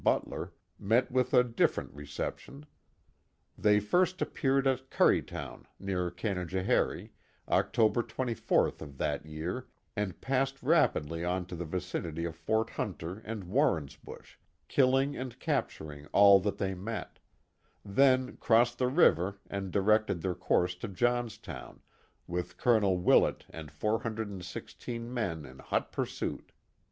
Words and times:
Butler 0.03 0.51
met 0.79 1.11
with 1.11 1.31
a 1.31 1.43
different 1.43 1.93
re 1.93 2.07
ception. 2.07 2.63
They 3.55 3.79
first 3.79 4.19
appeared 4.19 4.65
at 4.65 4.89
Currytown, 4.89 5.65
near 5.77 6.09
Canajoharie, 6.09 7.11
October 7.47 8.01
24th 8.01 8.81
of 8.81 8.97
that 8.97 9.27
year, 9.27 9.67
and 9.95 10.19
passed 10.19 10.63
rapidly 10.63 11.23
on 11.23 11.45
to 11.45 11.55
the 11.55 11.65
vicinity 11.65 12.25
of 12.25 12.35
Fort 12.35 12.71
Hunter 12.71 13.19
and 13.23 13.43
Warrensbush, 13.43 14.37
killing 14.67 15.15
and 15.15 15.37
capturing 15.37 16.07
all 16.07 16.39
that 16.39 16.57
they 16.57 16.73
met; 16.73 17.19
then 17.85 18.37
crossed 18.37 18.79
the 18.79 18.87
river 18.87 19.37
and 19.51 19.69
directed 19.71 20.23
their 20.23 20.33
course 20.33 20.73
to 20.77 20.87
Johnstown, 20.87 21.79
with 22.25 22.57
Colonel 22.57 22.97
Willett 22.97 23.45
and 23.51 23.69
416 23.71 25.13
men 25.13 25.45
in 25.45 25.59
hot 25.59 25.91
pursuit. 25.91 26.51